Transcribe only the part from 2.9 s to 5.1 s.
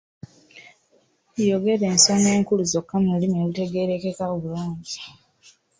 mu lulimi olutegeerekeka obulungi.